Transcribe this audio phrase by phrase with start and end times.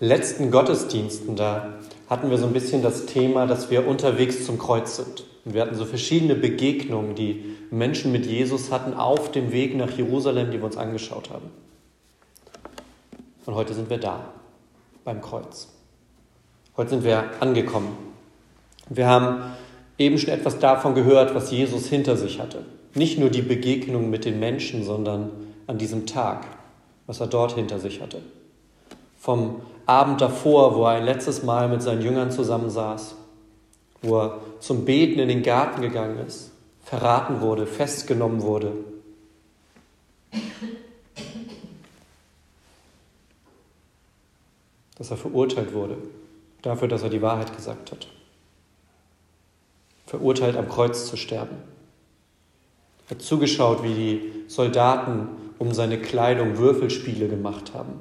[0.00, 1.74] letzten Gottesdiensten, da
[2.08, 5.24] hatten wir so ein bisschen das Thema, dass wir unterwegs zum Kreuz sind.
[5.44, 9.90] Und wir hatten so verschiedene Begegnungen, die Menschen mit Jesus hatten auf dem Weg nach
[9.90, 11.50] Jerusalem, die wir uns angeschaut haben.
[13.44, 14.32] Und heute sind wir da,
[15.04, 15.68] beim Kreuz.
[16.76, 17.96] Heute sind wir angekommen.
[18.88, 19.52] Wir haben
[19.98, 22.64] eben schon etwas davon gehört, was Jesus hinter sich hatte.
[22.94, 25.30] Nicht nur die Begegnung mit den Menschen, sondern
[25.66, 26.46] an diesem Tag,
[27.06, 28.20] was er dort hinter sich hatte.
[29.16, 33.14] Vom Abend davor, wo er ein letztes Mal mit seinen Jüngern zusammensaß,
[34.02, 36.50] wo er zum Beten in den Garten gegangen ist,
[36.82, 38.72] verraten wurde, festgenommen wurde.
[44.98, 45.96] Dass er verurteilt wurde
[46.66, 48.08] dafür, dass er die Wahrheit gesagt hat.
[50.06, 51.56] Verurteilt am Kreuz zu sterben.
[53.06, 58.00] Er hat zugeschaut, wie die Soldaten um seine Kleidung Würfelspiele gemacht haben.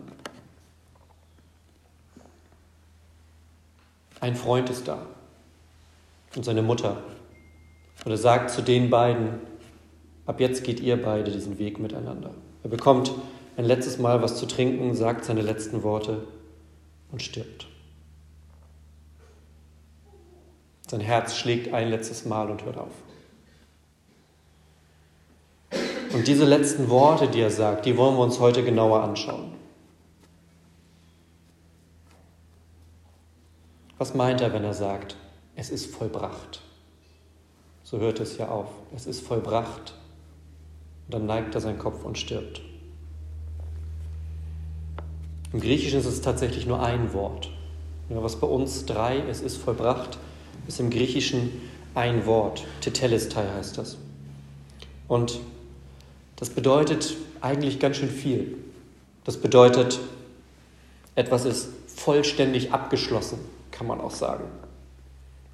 [4.20, 5.00] Ein Freund ist da
[6.36, 6.98] und seine Mutter.
[8.04, 9.40] Und er sagt zu den beiden,
[10.26, 12.32] ab jetzt geht ihr beide diesen Weg miteinander.
[12.64, 13.12] Er bekommt
[13.58, 16.24] ein letztes Mal was zu trinken, sagt seine letzten Worte
[17.12, 17.68] und stirbt.
[20.88, 22.94] Sein Herz schlägt ein letztes Mal und hört auf.
[26.14, 29.55] Und diese letzten Worte, die er sagt, die wollen wir uns heute genauer anschauen.
[33.98, 35.16] Was meint er, wenn er sagt,
[35.56, 36.62] es ist vollbracht?
[37.84, 38.68] So hört es ja auf.
[38.94, 39.94] Es ist vollbracht.
[41.06, 42.62] Und dann neigt er seinen Kopf und stirbt.
[45.54, 47.50] Im Griechischen ist es tatsächlich nur ein Wort.
[48.10, 50.18] Ja, was bei uns drei, es ist vollbracht,
[50.68, 51.62] ist im Griechischen
[51.94, 52.66] ein Wort.
[52.82, 53.98] Tetelestai heißt das.
[55.08, 55.40] Und
[56.36, 58.58] das bedeutet eigentlich ganz schön viel.
[59.24, 60.00] Das bedeutet,
[61.16, 63.40] etwas ist vollständig abgeschlossen
[63.78, 64.46] kann man auch sagen.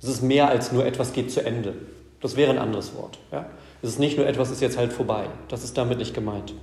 [0.01, 1.75] Es ist mehr als nur etwas geht zu Ende.
[2.21, 3.19] Das wäre ein anderes Wort.
[3.31, 3.47] Ja?
[3.81, 5.27] Es ist nicht nur etwas ist jetzt halt vorbei.
[5.47, 6.53] Das ist damit nicht gemeint.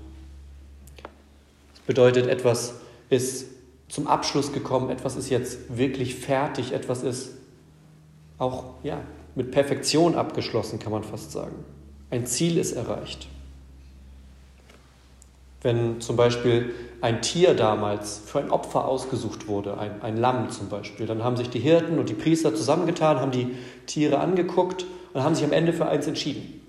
[1.75, 2.75] Es bedeutet, etwas
[3.11, 3.47] ist
[3.89, 7.31] zum Abschluss gekommen, etwas ist jetzt wirklich fertig, etwas ist
[8.39, 9.01] auch ja,
[9.35, 11.65] mit Perfektion abgeschlossen, kann man fast sagen.
[12.11, 13.27] Ein Ziel ist erreicht.
[15.63, 20.69] Wenn zum Beispiel ein Tier damals für ein Opfer ausgesucht wurde, ein, ein Lamm zum
[20.69, 25.23] Beispiel, dann haben sich die Hirten und die Priester zusammengetan, haben die Tiere angeguckt und
[25.23, 26.61] haben sich am Ende für eins entschieden.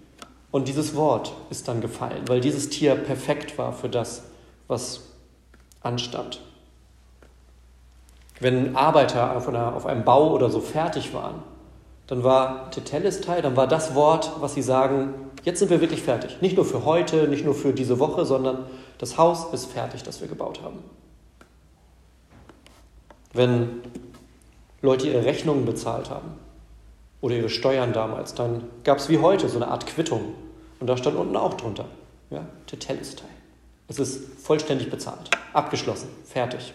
[0.52, 4.24] Und dieses Wort ist dann gefallen, weil dieses Tier perfekt war für das,
[4.68, 5.02] was
[5.82, 6.42] anstand.
[8.40, 11.44] Wenn Arbeiter auf, einer, auf einem Bau oder so fertig waren,
[12.08, 15.14] dann war Tetelestai, dann war das Wort, was sie sagen,
[15.44, 16.42] jetzt sind wir wirklich fertig.
[16.42, 18.66] Nicht nur für heute, nicht nur für diese Woche, sondern
[19.00, 20.84] das Haus ist fertig, das wir gebaut haben.
[23.34, 23.82] Wenn
[24.82, 26.32] Leute ihre Rechnungen bezahlt haben
[27.22, 30.36] oder ihre Steuern damals, dann gab es wie heute so eine Art Quittung.
[30.80, 31.86] Und da stand unten auch drunter,
[32.30, 33.26] ja, Tetelestai.
[33.88, 36.74] Es ist vollständig bezahlt, abgeschlossen, fertig.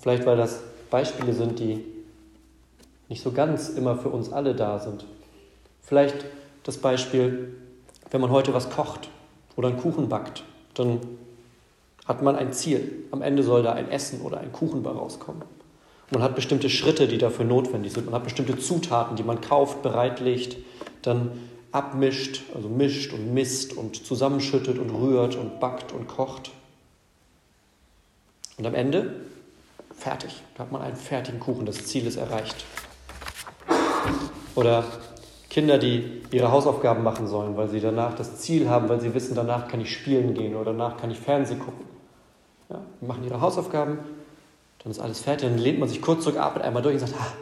[0.00, 1.84] Vielleicht weil das Beispiele sind, die
[3.08, 5.06] nicht so ganz immer für uns alle da sind.
[5.82, 6.24] Vielleicht
[6.64, 7.54] das Beispiel,
[8.10, 9.08] wenn man heute was kocht
[9.56, 10.42] oder einen Kuchen backt,
[10.74, 11.00] dann
[12.04, 13.04] hat man ein Ziel.
[13.12, 15.42] Am Ende soll da ein Essen oder ein Kuchen bei rauskommen.
[16.10, 18.06] man hat bestimmte Schritte, die dafür notwendig sind.
[18.06, 20.56] Man hat bestimmte Zutaten, die man kauft, bereitlegt,
[21.02, 21.32] dann
[21.72, 26.50] abmischt, also mischt und misst und zusammenschüttet und rührt und backt und kocht.
[28.58, 29.14] Und am Ende
[29.96, 30.42] fertig.
[30.54, 32.64] Da hat man einen fertigen Kuchen, das Ziel ist erreicht.
[34.54, 34.84] Oder
[35.54, 39.36] Kinder, die ihre Hausaufgaben machen sollen, weil sie danach das Ziel haben, weil sie wissen,
[39.36, 41.86] danach kann ich spielen gehen oder danach kann ich Fernsehen gucken.
[42.68, 44.00] Ja, die machen ihre Hausaufgaben,
[44.80, 47.14] dann ist alles fertig, dann lehnt man sich kurz zurück, atmet einmal durch und sagt,
[47.16, 47.32] ah,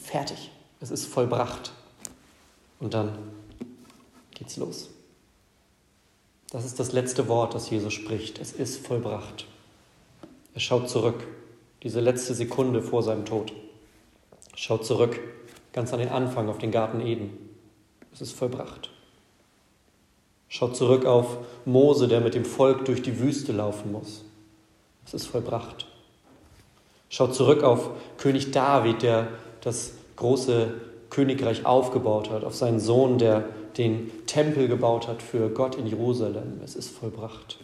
[0.00, 1.72] fertig, es ist vollbracht.
[2.78, 3.18] Und dann
[4.30, 4.90] geht's los.
[6.52, 8.38] Das ist das letzte Wort, das Jesus spricht.
[8.38, 9.48] Es ist vollbracht.
[10.54, 11.26] Er schaut zurück
[11.82, 13.52] diese letzte Sekunde vor seinem Tod.
[14.54, 15.18] Schaut zurück,
[15.72, 17.38] ganz an den Anfang, auf den Garten Eden.
[18.12, 18.90] Es ist vollbracht.
[20.48, 24.24] Schaut zurück auf Mose, der mit dem Volk durch die Wüste laufen muss.
[25.06, 25.86] Es ist vollbracht.
[27.08, 29.28] Schaut zurück auf König David, der
[29.62, 30.74] das große
[31.10, 33.44] Königreich aufgebaut hat, auf seinen Sohn, der
[33.76, 36.60] den Tempel gebaut hat für Gott in Jerusalem.
[36.62, 37.58] Es ist vollbracht.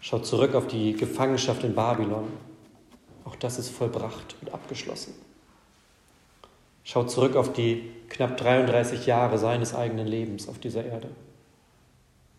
[0.00, 2.28] Schaut zurück auf die Gefangenschaft in Babylon.
[3.24, 5.14] Auch das ist vollbracht und abgeschlossen.
[6.84, 11.08] Schaut zurück auf die knapp 33 Jahre seines eigenen Lebens auf dieser Erde.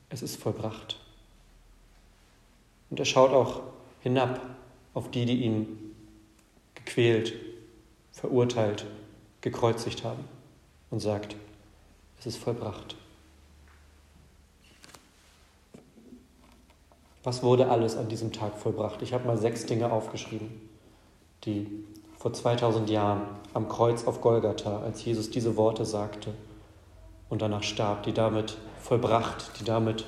[0.09, 0.99] Es ist vollbracht.
[2.89, 3.61] Und er schaut auch
[4.01, 4.39] hinab
[4.93, 5.95] auf die, die ihn
[6.75, 7.33] gequält,
[8.11, 8.85] verurteilt,
[9.41, 10.23] gekreuzigt haben
[10.91, 11.35] und sagt,
[12.19, 12.95] es ist vollbracht.
[17.23, 19.01] Was wurde alles an diesem Tag vollbracht?
[19.01, 20.69] Ich habe mal sechs Dinge aufgeschrieben,
[21.45, 21.85] die
[22.23, 23.23] vor 2000 Jahren
[23.53, 26.33] am Kreuz auf Golgatha, als Jesus diese Worte sagte
[27.27, 30.05] und danach starb, die damit vollbracht, die damit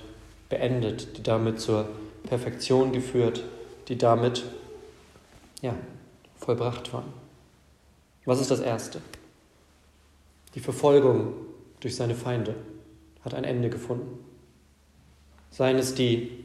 [0.48, 1.90] beendet, die damit zur
[2.24, 3.44] Perfektion geführt,
[3.90, 4.46] die damit
[5.62, 5.76] ja,
[6.38, 7.12] vollbracht waren.
[8.24, 9.02] Was ist das Erste?
[10.56, 11.34] Die Verfolgung
[11.82, 12.56] durch seine Feinde
[13.26, 14.24] hat ein Ende gefunden.
[15.52, 16.45] Seien es die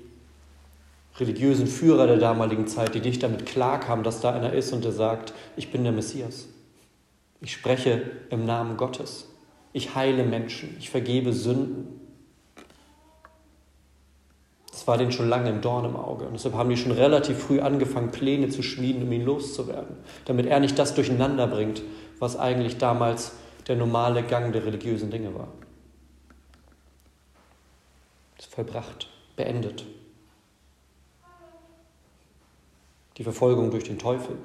[1.19, 4.93] religiösen Führer der damaligen Zeit, die nicht damit klarkamen, dass da einer ist und der
[4.93, 6.49] sagt, ich bin der Messias.
[7.41, 9.29] Ich spreche im Namen Gottes.
[9.73, 10.77] Ich heile Menschen.
[10.79, 12.01] Ich vergebe Sünden.
[14.71, 16.27] Das war denen schon lange im Dorn im Auge.
[16.27, 19.97] Und deshalb haben die schon relativ früh angefangen, Pläne zu schmieden, um ihn loszuwerden.
[20.25, 21.83] Damit er nicht das durcheinander bringt,
[22.19, 23.33] was eigentlich damals
[23.69, 25.49] der normale Gang der religiösen Dinge war.
[28.37, 29.85] Das ist vollbracht, beendet.
[33.17, 34.37] Die Verfolgung durch den Teufel.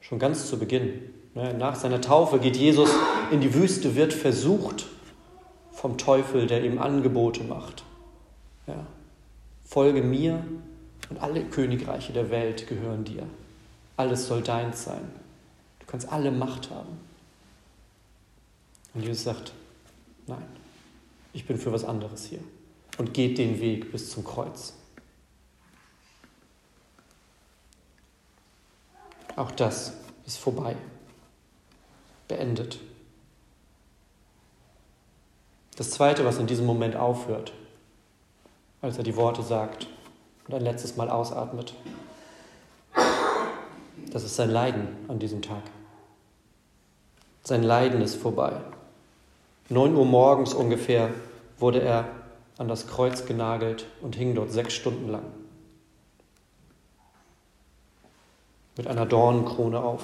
[0.00, 1.00] Schon ganz zu Beginn.
[1.34, 2.90] Ne, nach seiner Taufe geht Jesus
[3.30, 4.86] in die Wüste, wird versucht
[5.72, 7.84] vom Teufel, der ihm Angebote macht.
[8.66, 8.86] Ja.
[9.64, 10.44] Folge mir
[11.08, 13.24] und alle Königreiche der Welt gehören dir.
[13.96, 15.08] Alles soll deins sein.
[15.78, 16.98] Du kannst alle Macht haben.
[18.94, 19.52] Und Jesus sagt,
[20.26, 20.42] nein,
[21.32, 22.40] ich bin für was anderes hier.
[22.98, 24.74] Und geht den Weg bis zum Kreuz.
[29.40, 29.94] Auch das
[30.26, 30.76] ist vorbei,
[32.28, 32.78] beendet.
[35.76, 37.54] Das Zweite, was in diesem Moment aufhört,
[38.82, 39.86] als er die Worte sagt
[40.46, 41.72] und ein letztes Mal ausatmet,
[44.12, 45.62] das ist sein Leiden an diesem Tag.
[47.42, 48.60] Sein Leiden ist vorbei.
[49.70, 51.14] Neun Uhr morgens ungefähr
[51.58, 52.10] wurde er
[52.58, 55.39] an das Kreuz genagelt und hing dort sechs Stunden lang.
[58.80, 60.00] Mit einer Dornenkrone auf,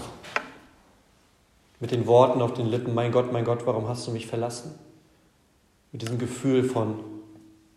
[1.81, 4.78] mit den Worten auf den Lippen, mein Gott, mein Gott, warum hast du mich verlassen?
[5.93, 7.02] Mit diesem Gefühl von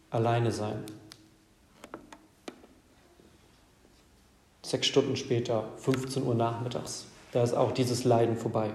[0.10, 0.84] alleine sein.
[4.62, 8.72] Sechs Stunden später, 15 Uhr nachmittags, da ist auch dieses Leiden vorbei.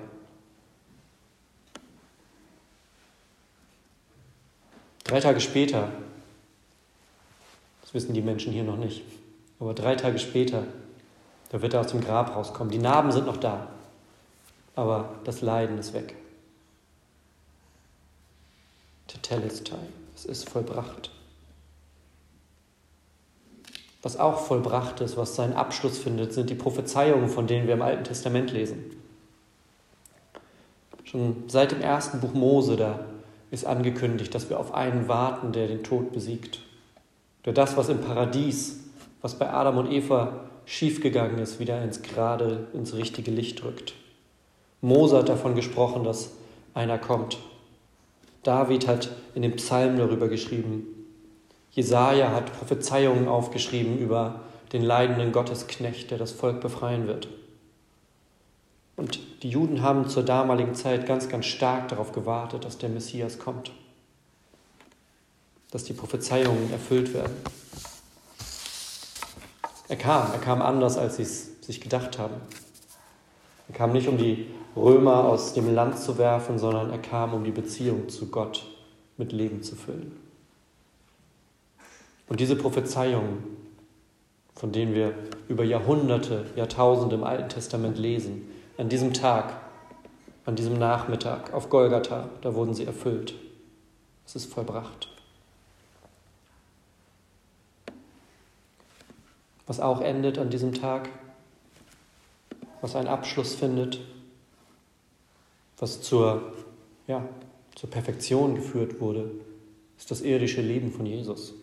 [5.05, 5.93] Drei Tage später,
[7.82, 9.03] das wissen die Menschen hier noch nicht,
[9.61, 10.65] aber drei Tage später
[11.55, 12.73] da wird er aus dem Grab rauskommen.
[12.73, 13.69] Die Narben sind noch da,
[14.75, 16.17] aber das Leiden ist weg.
[19.06, 19.79] Tetelestai,
[20.17, 21.12] es ist vollbracht.
[24.03, 27.82] Was auch vollbracht ist, was seinen Abschluss findet, sind die Prophezeiungen, von denen wir im
[27.82, 28.91] Alten Testament lesen.
[31.05, 33.05] Schon seit dem ersten Buch Mose, da
[33.53, 36.58] ist angekündigt, dass wir auf einen warten, der den Tod besiegt.
[37.44, 38.81] Der das, was im Paradies,
[39.23, 43.94] was bei Adam und Eva schiefgegangen ist, wieder ins gerade, ins richtige Licht rückt.
[44.81, 46.33] Mose hat davon gesprochen, dass
[46.75, 47.39] einer kommt.
[48.43, 50.87] David hat in dem Psalm darüber geschrieben.
[51.71, 54.41] Jesaja hat Prophezeiungen aufgeschrieben über
[54.73, 57.29] den leidenden Gottesknecht, der das Volk befreien wird.
[58.97, 63.39] Und die Juden haben zur damaligen Zeit ganz, ganz stark darauf gewartet, dass der Messias
[63.39, 63.73] kommt,
[65.71, 67.35] dass die Prophezeiungen erfüllt werden.
[69.94, 72.34] Er kam, er kam anders, als sie es sich gedacht haben.
[73.69, 77.44] Er kam nicht, um die Römer aus dem Land zu werfen, sondern er kam, um
[77.44, 78.67] die Beziehung zu Gott
[79.19, 80.17] mit Leben zu füllen.
[82.27, 83.44] Und diese Prophezeiungen,
[84.56, 85.15] von denen wir
[85.46, 89.55] über Jahrhunderte, Jahrtausende im Alten Testament lesen, an diesem Tag,
[90.44, 93.36] an diesem Nachmittag auf Golgatha, da wurden sie erfüllt.
[94.27, 95.14] Es ist vollbracht.
[99.67, 101.09] Was auch endet an diesem Tag,
[102.81, 104.01] was einen Abschluss findet,
[105.79, 106.53] was zur,
[107.06, 107.27] ja,
[107.75, 109.31] zur Perfektion geführt wurde,
[109.99, 111.55] ist das irdische Leben von Jesus.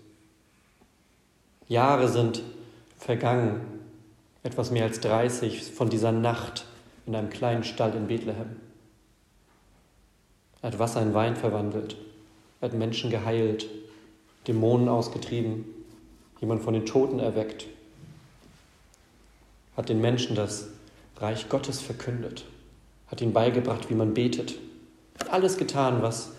[1.67, 2.43] Jahre sind
[2.97, 3.61] vergangen,
[4.43, 6.65] etwas mehr als 30 von dieser Nacht
[7.05, 8.57] in einem kleinen Stall in Bethlehem.
[10.61, 11.97] Er hat Wasser in Wein verwandelt,
[12.59, 13.67] er hat Menschen geheilt,
[14.47, 15.65] Dämonen ausgetrieben,
[16.39, 17.67] jemand von den Toten erweckt,
[19.81, 20.67] hat den Menschen das
[21.17, 22.45] Reich Gottes verkündet,
[23.07, 24.59] hat ihnen beigebracht, wie man betet,
[25.19, 26.33] hat alles getan, was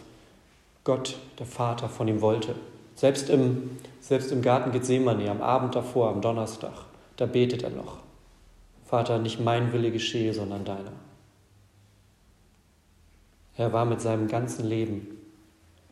[0.85, 2.55] Gott, der Vater, von ihm wollte.
[2.95, 6.73] Selbst im, selbst im Garten Gethsemane, am Abend davor, am Donnerstag,
[7.17, 7.97] da betet er noch.
[8.85, 10.93] Vater, nicht mein Wille geschehe, sondern deiner.
[13.57, 15.19] Er war mit seinem ganzen Leben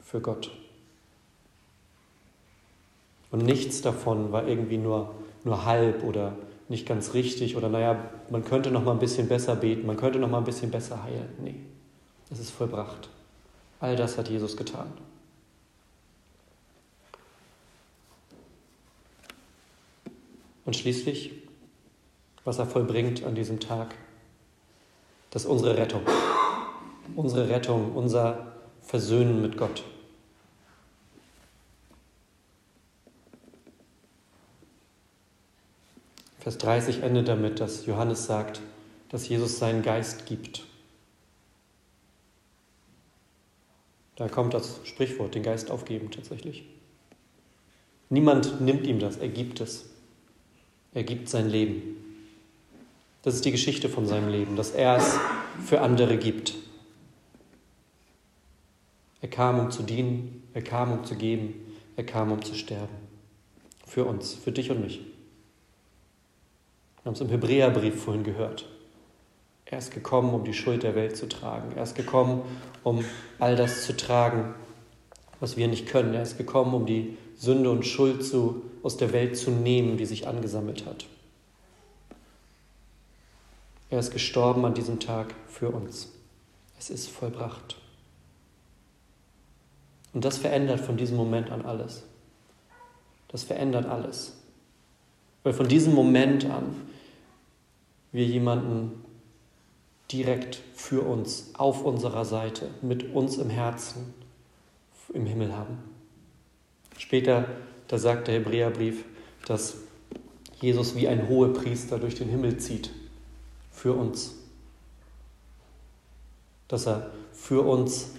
[0.01, 0.53] für Gott.
[3.33, 6.37] Und nichts davon war irgendwie nur, nur halb oder
[6.71, 7.99] nicht ganz richtig oder naja,
[8.31, 11.03] man könnte noch mal ein bisschen besser beten, man könnte noch mal ein bisschen besser
[11.03, 11.29] heilen.
[11.43, 11.57] Nee,
[12.31, 13.09] es ist vollbracht.
[13.81, 14.87] All das hat Jesus getan.
[20.65, 21.33] Und schließlich,
[22.45, 23.97] was er vollbringt an diesem Tag,
[25.31, 26.03] das ist unsere Rettung.
[27.17, 29.83] Unsere Rettung, unser Versöhnen mit Gott.
[36.41, 38.63] Vers 30 endet damit, dass Johannes sagt,
[39.11, 40.65] dass Jesus seinen Geist gibt.
[44.17, 46.65] Da kommt das Sprichwort, den Geist aufgeben tatsächlich.
[48.09, 49.87] Niemand nimmt ihm das, er gibt es.
[50.93, 51.97] Er gibt sein Leben.
[53.23, 55.19] Das ist die Geschichte von seinem Leben, dass er es
[55.65, 56.55] für andere gibt.
[59.21, 61.55] Er kam, um zu dienen, er kam, um zu geben,
[61.97, 62.95] er kam, um zu sterben.
[63.87, 65.01] Für uns, für dich und mich.
[67.03, 68.67] Wir haben es im Hebräerbrief vorhin gehört.
[69.65, 71.73] Er ist gekommen, um die Schuld der Welt zu tragen.
[71.77, 72.43] Er ist gekommen,
[72.83, 73.05] um
[73.39, 74.55] all das zu tragen,
[75.39, 76.13] was wir nicht können.
[76.13, 80.05] Er ist gekommen, um die Sünde und Schuld zu, aus der Welt zu nehmen, die
[80.05, 81.07] sich angesammelt hat.
[83.89, 86.13] Er ist gestorben an diesem Tag für uns.
[86.79, 87.77] Es ist vollbracht.
[90.13, 92.03] Und das verändert von diesem Moment an alles.
[93.29, 94.40] Das verändert alles.
[95.43, 96.75] Weil von diesem Moment an
[98.13, 99.05] wir jemanden
[100.11, 104.15] direkt für uns, auf unserer Seite, mit uns im Herzen,
[105.15, 105.79] im Himmel haben.
[106.99, 107.47] Später,
[107.89, 109.05] da sagt der Hebräerbrief,
[109.47, 109.77] dass
[110.61, 112.91] Jesus wie ein Hohepriester durch den Himmel zieht,
[113.71, 114.35] für uns.
[116.69, 118.11] Dass er für uns,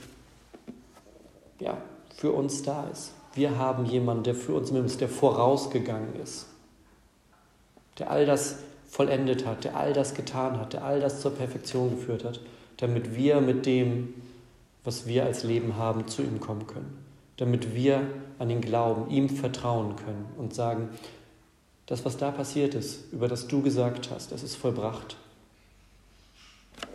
[1.59, 1.77] ja,
[2.15, 3.13] für uns da ist.
[3.33, 6.47] Wir haben jemanden, der für uns der vorausgegangen ist,
[8.01, 8.55] der all das
[8.89, 12.39] vollendet hat, der all das getan hat, der all das zur Perfektion geführt hat,
[12.77, 14.15] damit wir mit dem,
[14.84, 16.98] was wir als Leben haben, zu ihm kommen können.
[17.38, 18.01] Damit wir
[18.39, 20.89] an ihn glauben, ihm vertrauen können und sagen,
[21.86, 25.17] das, was da passiert ist, über das du gesagt hast, das ist vollbracht.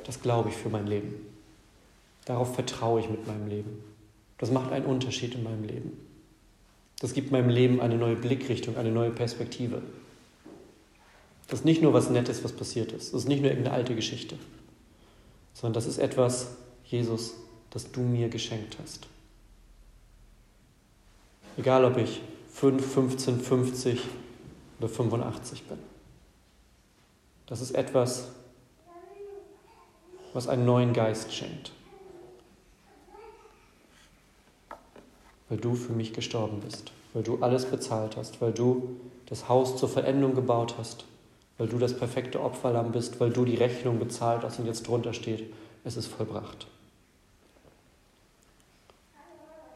[0.05, 1.15] Das glaube ich für mein Leben.
[2.25, 3.85] Darauf vertraue ich mit meinem Leben.
[4.39, 5.93] Das macht einen Unterschied in meinem Leben.
[6.99, 9.83] Das gibt meinem Leben eine neue Blickrichtung, eine neue Perspektive.
[11.49, 13.13] Das ist nicht nur was Nettes, was passiert ist.
[13.13, 14.37] Das ist nicht nur irgendeine alte Geschichte,
[15.55, 17.35] sondern das ist etwas, Jesus,
[17.71, 19.07] das du mir geschenkt hast.
[21.57, 22.21] Egal, ob ich
[22.53, 24.01] 5, 15, 50
[24.79, 25.79] oder 85 bin.
[27.47, 28.29] Das ist etwas,
[30.33, 31.71] was einen neuen Geist schenkt.
[35.49, 39.77] Weil du für mich gestorben bist, weil du alles bezahlt hast, weil du das Haus
[39.77, 41.05] zur Verendung gebaut hast
[41.59, 45.13] weil du das perfekte Opferlamm bist, weil du die Rechnung bezahlt hast und jetzt drunter
[45.13, 45.53] steht,
[45.85, 46.67] es ist vollbracht.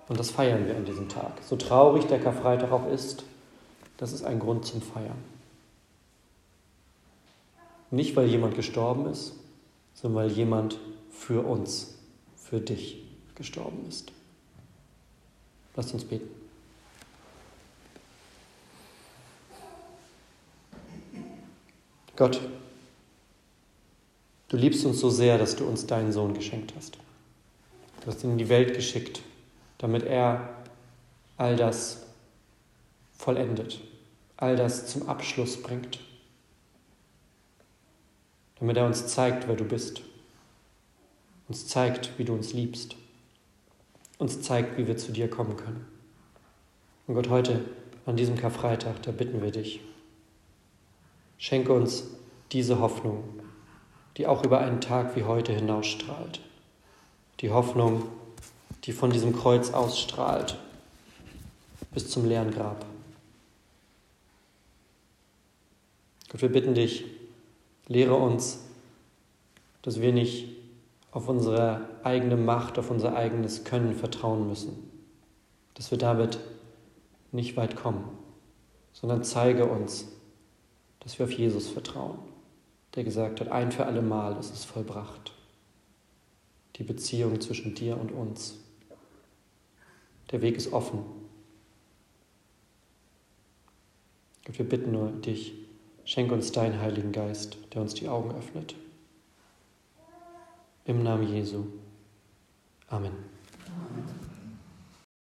[0.09, 1.33] Und das feiern wir an diesem Tag.
[1.43, 3.25] So traurig der Karfreitag auch ist,
[3.97, 5.19] das ist ein Grund zum Feiern.
[7.91, 9.35] Nicht, weil jemand gestorben ist,
[9.95, 10.79] sondern weil jemand
[11.11, 11.95] für uns,
[12.37, 14.13] für dich gestorben ist.
[15.77, 16.40] Lasst uns beten.
[22.21, 22.39] Gott,
[24.49, 26.99] du liebst uns so sehr, dass du uns deinen Sohn geschenkt hast.
[28.03, 29.23] Du hast ihn in die Welt geschickt,
[29.79, 30.51] damit er
[31.39, 32.03] all das
[33.17, 33.81] vollendet,
[34.37, 35.99] all das zum Abschluss bringt,
[38.59, 40.03] damit er uns zeigt, wer du bist,
[41.49, 42.97] uns zeigt, wie du uns liebst,
[44.19, 45.87] uns zeigt, wie wir zu dir kommen können.
[47.07, 47.65] Und Gott, heute
[48.05, 49.81] an diesem Karfreitag, da bitten wir dich,
[51.41, 52.05] Schenke uns
[52.53, 53.25] diese Hoffnung,
[54.19, 56.39] die auch über einen Tag wie heute hinausstrahlt.
[57.41, 58.03] Die Hoffnung,
[58.85, 60.59] die von diesem Kreuz ausstrahlt
[61.93, 62.85] bis zum leeren Grab.
[66.29, 67.07] Gott, wir bitten dich,
[67.89, 68.61] lehre uns,
[69.81, 70.47] dass wir nicht
[71.11, 74.91] auf unsere eigene Macht, auf unser eigenes Können vertrauen müssen,
[75.73, 76.39] dass wir damit
[77.33, 78.05] nicht weit kommen,
[78.93, 80.07] sondern zeige uns,
[81.01, 82.19] dass wir auf Jesus vertrauen,
[82.95, 85.33] der gesagt hat, ein für alle Mal ist es vollbracht.
[86.77, 88.57] Die Beziehung zwischen dir und uns.
[90.31, 91.05] Der Weg ist offen.
[94.45, 95.55] Gott, wir bitten nur dich,
[96.05, 98.75] schenk uns deinen Heiligen Geist, der uns die Augen öffnet.
[100.85, 101.67] Im Namen Jesu.
[102.89, 103.13] Amen.